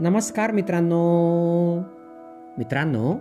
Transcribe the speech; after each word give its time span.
नमस्कार 0.00 0.52
मित्रांनो. 0.52 1.78
मित्रांनो 2.58 3.14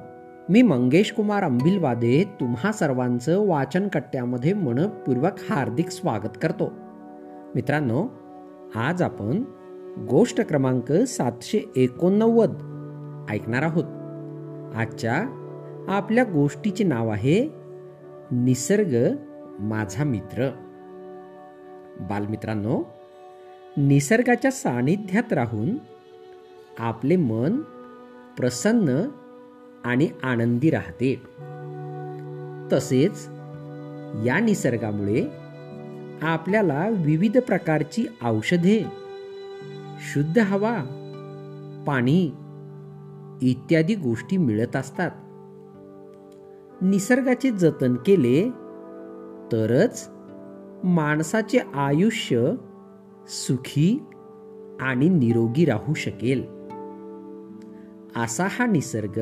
मी 0.50 0.62
मंगेश 0.62 1.12
कुमार 1.12 1.44
अंबिलवादे 1.44 2.24
तुम्हा 2.40 2.72
सर्वांचं 2.72 3.48
वाचन 3.48 3.88
कट्ट्यामध्ये 3.88 4.54
मनपूर्वक 4.54 5.32
हार्दिक 5.50 5.90
स्वागत 5.90 6.38
करतो. 6.42 6.72
मित्रांनो 7.56 8.08
आज 8.76 9.02
आपण 9.02 9.44
गोष्ट 10.10 10.42
क्रमांक 10.42 10.92
सातशे 10.92 11.60
एकोणनव्वद 11.76 12.52
ऐकणार 13.30 13.62
आहोत. 13.62 13.86
आजच्या 14.76 15.16
आपल्या 15.88 16.24
गोष्टीचे 16.24 16.84
नाव 16.84 17.10
आहे 17.10 17.52
निसर्ग 18.32 19.16
माझा 19.60 20.04
मित्र. 20.04 20.50
बालमित्रांनो 22.00 22.84
निसर्गाच्या 23.78 24.52
सानिध्यात 24.52 25.34
राहून 25.34 25.95
आपले 26.80 27.16
मन 27.16 27.62
प्रसन्न 28.38 28.90
आणि 29.86 30.10
आनंदी 30.24 30.70
राहते. 30.70 31.22
तसेच 32.74 33.28
या 34.26 34.40
निसर्गामुळे 34.40 35.28
आपल्याला 36.22 36.90
विविध 36.90 37.38
प्रकारची 37.38 38.06
औषधे 38.24 38.86
शुद्ध 40.00 40.40
हवा 40.40 40.78
पाणी 41.88 42.32
इत्यादी 43.42 43.96
गोष्टी 43.96 44.38
मिळत 44.38 44.76
असतात. 44.76 45.12
निसर्गाचे 46.82 47.52
जतन 47.52 47.96
केले 47.96 48.50
तरच 49.52 50.10
माणसाचे 50.84 51.60
आयुष्य 51.74 52.52
सुखी 53.28 54.04
आणि 54.80 55.10
निरोगी 55.10 55.66
राहू 55.66 55.94
शकेल. 55.94 56.55
असा 58.16 58.48
हा 58.50 58.66
निसर्ग 58.66 59.22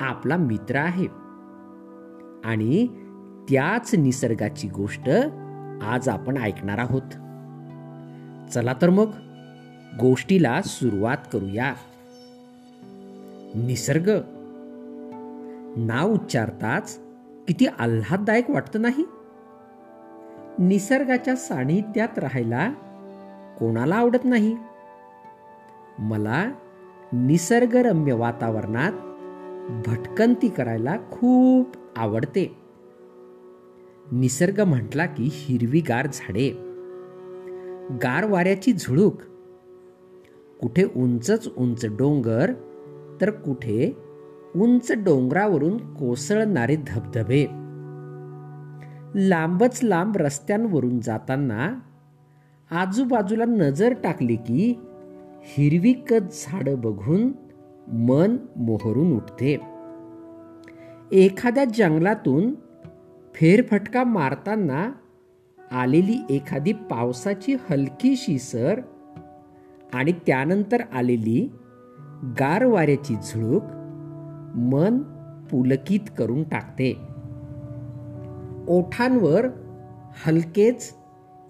आपला 0.00 0.36
मित्र 0.36 0.76
आहे. 0.76 1.06
आणि 2.44 2.86
त्याच 3.50 3.94
निसर्गाची 3.94 4.68
गोष्ट 4.68 5.08
आज 5.82 6.08
आपण 6.08 6.36
ऐकणार 6.36 6.78
आहोत. 6.78 7.02
चला 8.52 8.72
तर 8.82 8.90
मग 8.90 9.06
गोष्टीला 10.00 10.62
सुरुवात 10.62 11.16
करूया. 11.32 11.74
निसर्ग. 13.54 14.10
नाव 15.76 16.08
उच्चारताच 16.08 16.98
किती 17.48 17.66
आल्हाददायक 17.66 18.50
वाटतं 18.50 18.82
नाही? 18.82 19.04
निसर्गाच्या 20.58 21.36
सानिध्यात 21.36 22.18
राहायला 22.18 22.72
कोणाला 23.58 23.94
आवडत 23.94 24.24
नाही? 24.24 24.56
मला 25.98 26.50
निसर्गरम्य 27.12 28.12
वातावरणात 28.12 28.92
भटकंती 29.88 30.48
करायला 30.48 30.96
खूप 31.10 31.68
आवडते. 31.96 32.56
निसर्ग 34.12 34.60
म्हटला 34.60 35.06
की 35.06 35.28
हिरवीगार 35.32 36.08
झाडे. 36.12 36.50
गार 38.02 38.24
वाऱ्याची 38.24 38.72
झुळूक. 38.72 39.14
कुठे 40.60 40.84
उंचच 40.96 41.48
उंच 41.56 41.86
डोंगर 41.86 42.52
तर 43.20 43.30
कुठे 43.30 43.96
उंच 44.56 44.92
डोंगरावरून 44.92 45.94
कोसळणारे 45.94 46.76
धबधबे. 46.86 47.46
लांबच 49.28 49.80
लांब 49.82 50.16
रस्त्यांवरून 50.16 51.00
जाताना 51.00 51.74
आजूबाजूला 52.70 53.44
नजर 53.44 53.94
टाकली 54.04 54.36
की 54.36 54.80
हिरवी 55.44 55.92
कच 55.92 56.46
झाडं 56.46 56.80
बघून 56.80 57.32
मन 57.86 58.36
मोहरून 58.56 59.16
उठते. 59.16 59.60
एखाद्या 61.12 61.64
जंगलातून 61.64 62.54
फेरफटका 63.34 64.04
मारताना 64.04 64.92
आलेली 65.70 66.16
एखादी 66.30 66.72
पावसाची 66.72 67.56
हलकीशी 67.70 68.38
सर 68.38 68.80
आणि 69.94 70.12
त्यानंतर 70.12 70.80
आलेली 70.92 71.50
गार 72.40 72.64
वाऱ्याची 72.64 73.14
झुळूक 73.14 73.62
मन 74.56 74.98
पुलकित 75.50 76.00
करून 76.18 76.42
टाकते. 76.42 76.96
ओठांवर 78.68 79.46
हलकेच 80.26 80.94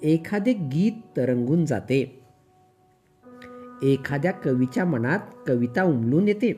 एखादे 0.03 0.53
गीत 0.53 1.17
तरंगून 1.17 1.65
जाते. 1.65 2.22
एखाद्या 3.83 4.33
कवीच्या 4.33 4.85
मनात 4.85 5.19
कविता 5.47 5.83
उमलून 5.83 6.29
येते. 6.29 6.53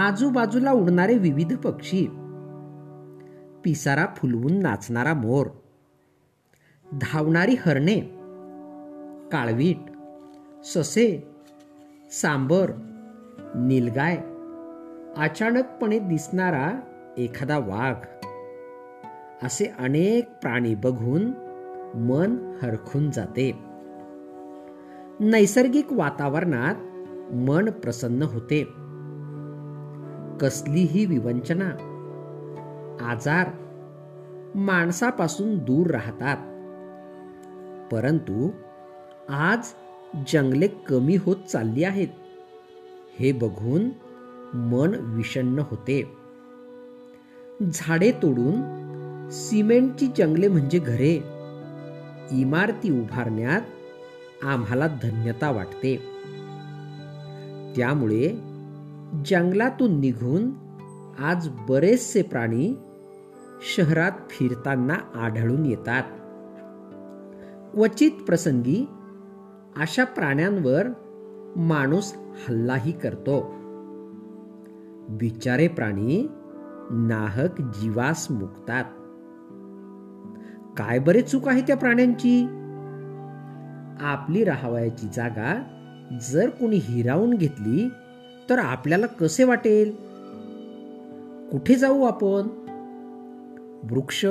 आजूबाजूला 0.00 0.72
उडणारे 0.72 1.18
विविध 1.18 1.56
पक्षी. 1.56 2.06
पिसारा 3.64 4.06
फुलवून 4.16 4.52
नाचणारा 4.52 5.14
मोर. 5.14 5.46
धावणारी 6.92 7.56
हरणे. 7.66 8.00
काळवीट. 9.32 9.76
ससे. 10.66 11.30
सांबर. 12.10 12.70
नीलगाय. 13.54 14.16
अचानकपणे 15.16 15.98
दिसणारा 15.98 16.70
एखादा 17.18 17.58
वाघ. 17.58 18.26
असे 19.46 19.72
अनेक 19.78 20.30
प्राणी 20.42 20.74
बघून 20.74 21.26
मन 21.94 22.54
हरखून 22.62 23.10
जाते. 23.10 23.67
नैसर्गिक 25.20 25.92
वातावरणात 25.92 26.74
मन 27.34 27.70
प्रसन्न 27.70 28.22
होते. 28.22 28.64
कसलीही 30.40 31.06
विवंचना 31.06 31.68
आजार 33.00 33.48
माणसापासून 34.54 35.58
दूर 35.58 35.86
राहतात. 35.86 36.36
परंतु 37.92 38.50
आज 39.28 39.58
जंगले 40.32 40.66
कमी 40.66 41.16
होत 41.16 41.36
चालली 41.36 41.84
आहेत. 41.84 42.08
हे 43.18 43.32
बघून 43.32 43.90
मन 44.54 44.94
विषण्ण 44.98 45.58
होते. 45.58 46.16
झाडे 47.72 48.12
तोडून 48.12 48.54
सिमेंटची 49.30 50.06
जंगले 50.06 50.48
म्हणजे 50.48 50.78
घरे 50.78 51.14
इमारती 52.32 53.00
उभारण्यात 53.00 53.60
आम्हाला 54.42 54.86
धन्यता 54.86 55.50
वाटते. 55.50 55.96
त्यामुळे 57.76 58.28
जंगलातून 59.26 60.00
निघून 60.00 60.50
आज 61.18 61.48
बरेचसे 61.68 62.22
प्राणी 62.22 62.74
शहरात 63.76 64.12
फिरताना 64.30 64.94
आढळून 65.14 65.66
येतात. 65.66 66.02
क्वचित 67.74 68.10
प्रसंगी 68.26 68.88
अशा 69.76 70.04
प्राण्यांवर 70.04 70.86
माणूस 71.56 72.14
हल्लाही 72.48 72.92
करतो. 72.92 73.54
बिचारे 75.08 75.68
प्राणी 75.68 76.28
नाहक 76.90 77.60
जीवास 77.60 78.30
मुकतात. 78.30 78.84
काय 80.76 80.98
बरे 80.98 81.22
चूक 81.22 81.48
आहे 81.48 81.60
त्या 81.60 81.76
प्राण्यांची? 81.76 82.46
आपली 84.00 84.44
राहावयाची 84.44 85.08
जागा 85.14 85.62
जर 86.20 86.48
कोणी 86.48 86.76
हिरावून 86.76 87.34
घेतली 87.34 87.88
तर 88.50 88.58
आपल्याला 88.58 89.06
कसे 89.06 89.44
वाटेल? 89.44 89.96
कुठे 91.50 91.74
जाऊ 91.74 92.02
आपण? 92.02 92.48
वृक्ष 93.90 94.26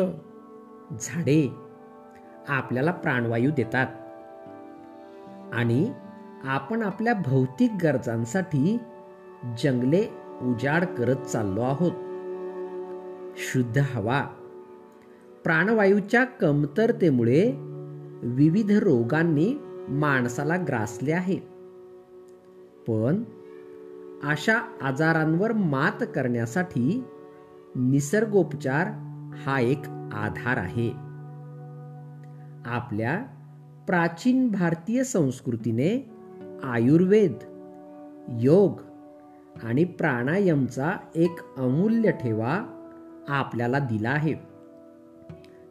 झाडे 1.01 1.51
आपल्याला 2.47 2.91
प्राणवायू 2.91 3.52
देतात. 3.52 3.87
आणि 5.53 5.93
आपण 6.43 6.81
आपल्या 6.81 7.14
भौतिक 7.14 7.72
गरजांसाठी 7.84 8.78
जंगले 9.64 10.05
उजाड 10.41 10.85
करत 10.85 11.16
चाललो 11.16 11.61
आहोत. 11.61 11.91
शुद्ध 13.37 13.78
हवा 13.78 14.22
प्राणवायूच्या 15.43 16.23
कमतरतेमुळे 16.23 17.53
विविध 18.23 18.72
रोगांनी 18.72 19.58
माणसाला 19.90 20.58
ग्रासले 20.58 21.11
आहे. 21.11 21.35
पण 22.87 23.23
अशा 24.23 24.78
आजारांवर 24.81 25.53
मात 25.53 26.03
करण्यासाठी 26.16 27.03
निसर्गोपचार 27.75 28.87
हा 29.37 29.59
एक 29.59 29.90
आधार 30.14 30.58
आहे. 30.58 30.90
आपल्या 32.66 33.19
प्राचीन 33.87 34.52
भारतीय 34.52 35.03
संस्कृतीने 35.03 36.09
आयुर्वेद 36.64 37.34
योग 38.40 38.81
आणि 39.64 39.84
प्राणायामचा 39.84 40.91
एक 41.16 41.40
अमूल्य 41.58 42.11
ठेवा 42.11 42.64
आपल्याला 43.29 43.79
दिला 43.79 44.09
आहे. 44.09 44.35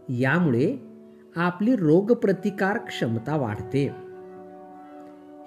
यामुळे 0.09 0.86
आपली 1.37 1.77
रोगप्रतिकार 1.77 2.79
क्षमता 2.79 3.37
वाढते. 3.37 3.91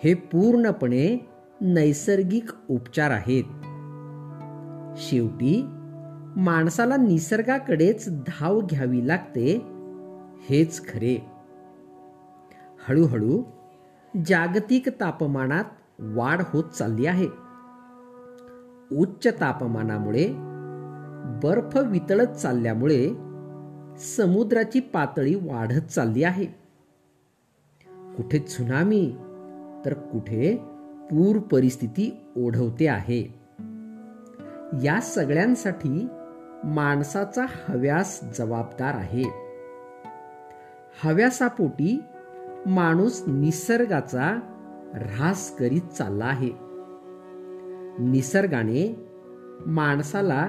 हे 0.04 0.14
पूर्णपणे 0.14 1.30
नैसर्गिक 1.62 2.52
उपचार 2.70 3.12
आहेत. 3.12 3.44
शेवटी 4.98 5.66
माणसाला 6.36 6.96
निसर्गाकडेच 6.98 8.10
धाव 8.10 8.62
घ्यावी 8.62 9.08
लागते 9.08 9.62
हेच 10.50 10.88
खरे. 10.90 11.26
हळूहळू 12.88 13.44
जागतिक 14.26 14.90
तापमानात 14.90 15.64
वाढ 16.00 16.42
होत 16.42 16.64
चालली 16.64 17.06
आहे. 17.06 17.28
उच्च 18.92 19.28
तापमानामुळे 19.40 20.28
बर्फ 21.44 21.78
वितळत 21.78 22.28
चालल्यामुळे 22.28 23.29
समुद्राची 24.00 24.80
पातळी 24.80 25.36
वाढत 25.36 25.80
चालली 25.80 26.24
आहे. 26.24 26.46
कुठे 28.18 28.40
त्सुनामी 28.40 29.16
तर 29.86 29.94
कुठे 29.94 30.56
पूर 31.12 31.38
परिस्थिती 31.40 32.26
ओढवते 32.38 32.88
आहे. 32.88 33.22
या 34.84 35.02
सगळ्यांसाठी 35.02 36.08
माणसाचा 36.64 37.46
हव्यास 37.68 38.22
जबाबदार 38.38 38.94
आहे. 38.94 39.24
हव्यासापोटी 41.04 42.02
माणूस 42.66 43.24
निसर्गाचा 43.28 44.40
ऱ्हास 44.94 45.58
करीत 45.58 45.82
चालला 45.82 46.26
आहे. 46.26 46.52
निसर्गाने 48.00 49.08
माणसाला 49.66 50.48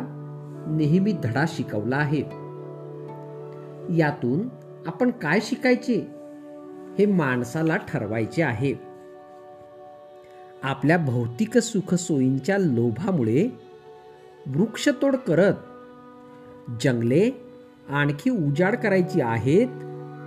नेहमी 0.69 1.13
धडा 1.13 1.45
शिकवला 1.49 1.97
आहे. 1.97 2.40
यातून 3.97 4.49
आपण 4.87 5.11
काय 5.11 5.39
शिकायचे? 5.43 6.07
हे 6.99 7.07
माणसाला 7.07 7.77
ठरवायचे 7.77 8.43
आहे. 8.43 8.75
आपल्या 10.63 10.99
भौतिक 10.99 11.59
सुखसोयींच्या 11.59 12.59
लोभामुळे 12.59 13.49
वृक्षतोड 14.47 15.17
करत 15.17 15.55
जंगले 16.81 17.31
आणखी 17.89 18.31
उजाड 18.31 18.77
करायची 18.77 19.21
आहेत 19.21 19.67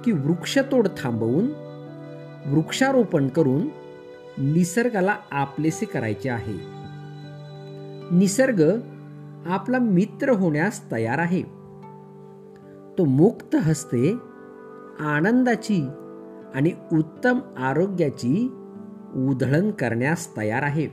की 0.06 0.12
वृक्षतोड 0.12 0.88
थांबवून 0.98 1.46
वृक्षारोपण 2.46 3.28
करून 3.28 3.68
निसर्गाला 4.38 5.16
आपलेसे 5.32 5.86
करायचे 5.86 6.30
आहे. 6.30 6.54
निसर्ग 8.16 8.80
आपला 9.46 9.80
मित्र 9.80 10.30
होण्यास 10.30 10.92
तयार 10.92 11.18
आहे. 11.18 11.63
तो 12.98 13.06
मुक्त 13.06 13.56
हस्ते 13.56 14.18
आनंदाची 15.00 15.88
आणि 16.56 16.72
उत्तम 16.94 17.40
आरोग्याची 17.58 18.54
उधळण 19.16 19.72
करण्यास 19.72 20.38
तयार 20.38 20.64
आहे. 20.64 20.88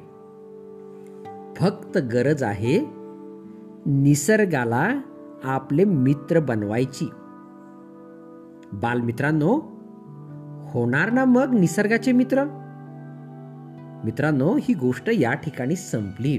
फक्त 1.56 1.98
गरज 1.98 2.42
आहे 2.42 2.80
निसर्गाला 3.86 4.90
आपले 5.44 5.84
मित्र 5.84 6.40
बनवायची. 6.40 7.10
बालमित्रांनो 8.72 9.54
होणार 10.70 11.10
ना 11.10 11.24
मग 11.24 11.54
निसर्गाचे 11.54 12.12
मित्र? 12.12 12.44
मित्रांनो 14.04 14.56
ही 14.60 14.74
गोष्ट 14.74 15.10
या 15.12 15.34
ठिकाणी 15.34 15.76
संपली. 15.76 16.38